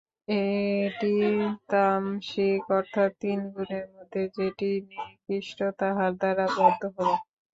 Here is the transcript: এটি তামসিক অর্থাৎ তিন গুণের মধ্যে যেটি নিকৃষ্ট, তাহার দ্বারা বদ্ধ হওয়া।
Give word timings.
এটি 0.35 1.15
তামসিক 1.69 2.61
অর্থাৎ 2.71 3.11
তিন 3.21 3.39
গুণের 3.53 3.85
মধ্যে 3.93 4.21
যেটি 4.37 4.69
নিকৃষ্ট, 4.89 5.59
তাহার 5.79 6.11
দ্বারা 6.19 6.45
বদ্ধ 6.57 6.81
হওয়া। 6.95 7.17